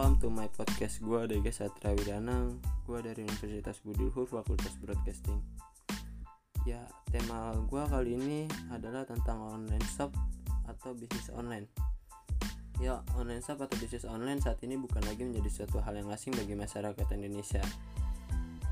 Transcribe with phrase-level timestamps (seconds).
[0.00, 1.04] welcome to my podcast.
[1.04, 2.56] Gue Dega Satria Widanang
[2.88, 5.36] Gue dari Universitas Budi Luhur Fakultas Broadcasting.
[6.64, 10.08] Ya, tema gue kali ini adalah tentang online shop
[10.64, 11.68] atau bisnis online.
[12.80, 16.32] Ya, online shop atau bisnis online saat ini bukan lagi menjadi suatu hal yang asing
[16.32, 17.60] bagi masyarakat Indonesia.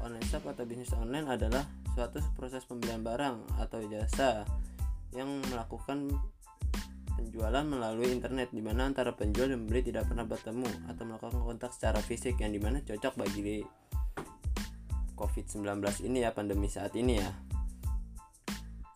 [0.00, 4.48] Online shop atau bisnis online adalah suatu proses pembelian barang atau jasa
[5.12, 6.08] yang melakukan
[7.18, 11.74] penjualan melalui internet di mana antara penjual dan pembeli tidak pernah bertemu atau melakukan kontak
[11.74, 13.66] secara fisik yang di mana cocok bagi
[15.18, 17.30] COVID-19 ini ya pandemi saat ini ya.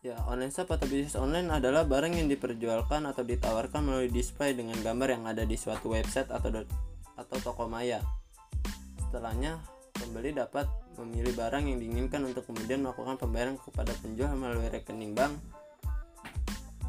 [0.02, 4.74] Ya, online shop atau bisnis online adalah barang yang diperjualkan atau ditawarkan melalui display dengan
[4.82, 6.66] gambar yang ada di suatu website atau
[7.14, 8.02] atau toko maya.
[8.98, 9.62] Setelahnya,
[9.94, 10.66] pembeli dapat
[10.98, 15.38] memilih barang yang diinginkan untuk kemudian melakukan pembayaran kepada penjual melalui rekening bank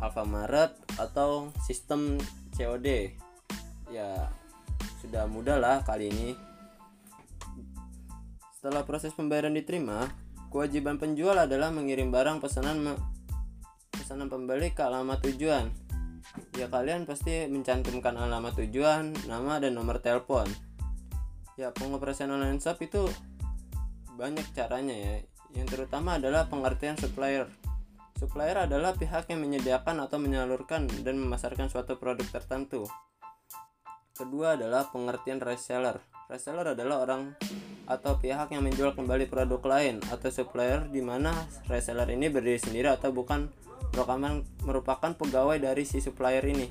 [0.04, 2.20] Alfamaret atau sistem
[2.52, 3.16] COD
[3.88, 4.28] ya
[5.00, 6.30] sudah mudah lah kali ini.
[8.60, 10.12] Setelah proses pembayaran diterima
[10.52, 13.00] kewajiban penjual adalah mengirim barang pesanan
[13.96, 15.72] pesanan pembeli ke alamat tujuan.
[16.60, 20.46] Ya kalian pasti mencantumkan alamat tujuan nama dan nomor telepon.
[21.56, 23.08] Ya pengoperasian online shop itu
[24.20, 25.16] banyak caranya ya.
[25.54, 27.46] Yang terutama adalah pengertian supplier
[28.14, 32.86] Supplier adalah pihak yang menyediakan atau menyalurkan dan memasarkan suatu produk tertentu.
[34.14, 35.98] Kedua adalah pengertian reseller.
[36.30, 37.34] Reseller adalah orang
[37.90, 41.34] atau pihak yang menjual kembali produk lain atau supplier di mana
[41.66, 43.50] reseller ini berdiri sendiri atau bukan
[44.64, 46.70] merupakan pegawai dari si supplier ini.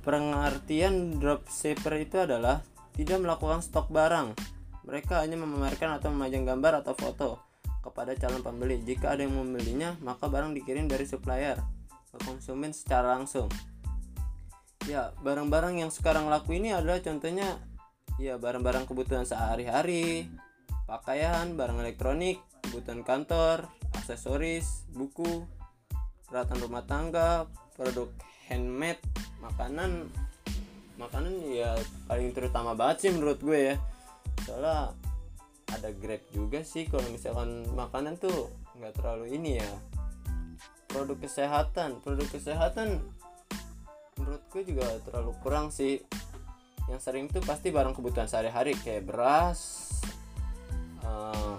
[0.00, 2.60] Pengertian dropshipper itu adalah
[2.96, 4.36] tidak melakukan stok barang.
[4.84, 7.53] Mereka hanya memamerkan atau memajang gambar atau foto
[7.84, 8.80] kepada calon pembeli.
[8.80, 11.60] Jika ada yang membelinya, maka barang dikirim dari supplier
[12.08, 13.52] ke konsumen secara langsung.
[14.88, 17.60] Ya, barang-barang yang sekarang laku ini adalah contohnya
[18.16, 20.32] ya barang-barang kebutuhan sehari-hari,
[20.88, 25.44] pakaian, barang elektronik, kebutuhan kantor, aksesoris, buku,
[26.28, 27.44] peralatan rumah tangga,
[27.76, 28.08] produk
[28.48, 29.00] handmade,
[29.44, 30.08] makanan
[30.94, 31.74] makanan ya
[32.06, 33.76] paling terutama banget sih menurut gue ya
[34.46, 34.94] soalnya
[35.72, 39.72] ada grab juga sih kalau misalkan makanan tuh nggak terlalu ini ya.
[40.90, 43.02] Produk kesehatan produk kesehatan
[44.20, 46.02] menurutku juga terlalu kurang sih.
[46.84, 49.88] Yang sering tuh pasti barang kebutuhan sehari-hari kayak beras
[51.04, 51.56] uh,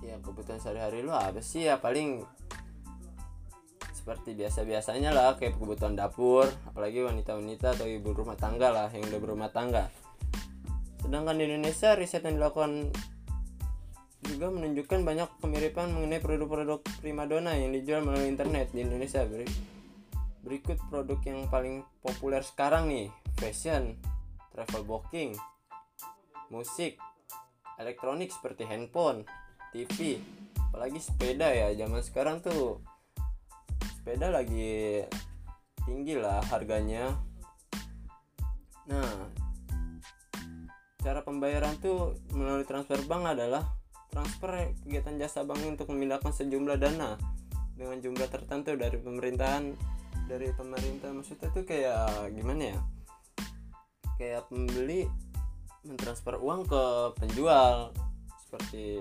[0.00, 2.24] ya kebutuhan sehari-hari lu apa sih ya paling
[3.92, 9.20] seperti biasa-biasanya lah kayak kebutuhan dapur apalagi wanita-wanita atau ibu rumah tangga lah yang udah
[9.20, 9.92] berumah tangga
[11.00, 12.92] Sedangkan di Indonesia riset yang dilakukan
[14.30, 19.24] juga menunjukkan banyak kemiripan mengenai produk-produk primadona yang dijual melalui internet di Indonesia.
[20.40, 23.08] Berikut produk yang paling populer sekarang nih,
[23.40, 23.98] fashion,
[24.52, 25.34] travel booking,
[26.52, 27.00] musik,
[27.80, 29.24] elektronik seperti handphone,
[29.72, 30.20] TV,
[30.70, 31.72] apalagi sepeda ya.
[31.74, 32.80] Zaman sekarang tuh
[33.98, 35.04] sepeda lagi
[35.84, 37.16] tinggi lah harganya.
[38.88, 39.32] Nah,
[41.00, 43.64] cara pembayaran tuh melalui transfer bank adalah
[44.12, 47.16] transfer kegiatan jasa bank untuk memindahkan sejumlah dana
[47.74, 49.72] dengan jumlah tertentu dari pemerintahan
[50.28, 51.10] dari pemerintah.
[51.10, 52.78] Maksudnya tuh kayak gimana ya?
[54.20, 55.08] Kayak pembeli
[55.80, 56.82] mentransfer uang ke
[57.16, 57.96] penjual
[58.44, 59.00] seperti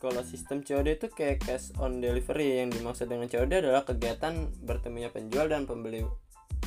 [0.00, 2.64] kalau sistem COD itu kayak cash on delivery.
[2.64, 6.06] Yang dimaksud dengan COD adalah kegiatan bertemunya penjual dan pembeli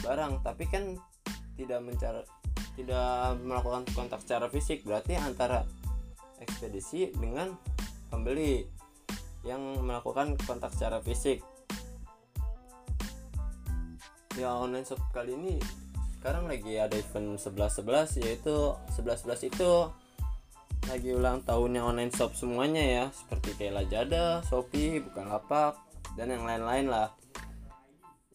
[0.05, 0.45] barang.
[0.45, 0.99] Tapi kan
[1.57, 2.21] tidak mencari
[2.73, 5.61] tidak melakukan kontak secara fisik berarti antara
[6.41, 7.53] ekspedisi dengan
[8.09, 8.65] pembeli
[9.45, 11.43] yang melakukan kontak secara fisik.
[14.33, 15.61] Ya online shop kali ini
[16.17, 19.71] sekarang lagi ada event 11-11 yaitu 11-11 itu
[20.87, 25.77] lagi ulang tahunnya online shop semuanya ya seperti kayak Lazada, Shopee, Bukalapak
[26.15, 27.11] dan yang lain-lain lah.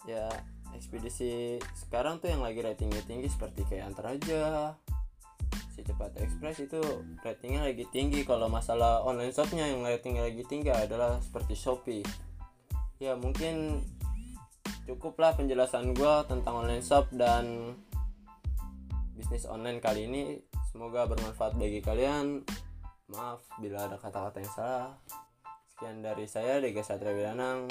[0.04, 0.28] Ya
[0.78, 1.58] ekspedisi.
[1.74, 4.72] Sekarang tuh yang lagi ratingnya tinggi seperti kayak Antaraja
[5.78, 6.82] si cepat express itu
[7.22, 8.26] ratingnya lagi tinggi.
[8.26, 12.02] Kalau masalah online shopnya yang ratingnya lagi tinggi adalah seperti Shopee.
[12.98, 13.86] Ya mungkin
[14.90, 17.78] cukuplah penjelasan gue tentang online shop dan
[19.14, 20.42] bisnis online kali ini.
[20.74, 22.42] Semoga bermanfaat bagi kalian.
[23.14, 24.90] Maaf bila ada kata-kata yang salah.
[25.70, 27.70] Sekian dari saya Dega Satria Wiranang